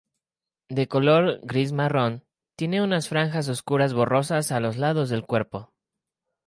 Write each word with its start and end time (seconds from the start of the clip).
De 0.67 0.87
color 0.87 1.41
gris-marrón, 1.43 2.25
tiene 2.57 2.81
unas 2.81 3.07
franjas 3.07 3.49
oscuras 3.49 3.93
borrosas 3.93 4.51
a 4.51 4.59
los 4.59 4.77
lados 4.77 5.09
del 5.09 5.27
cuerpo. 5.27 5.75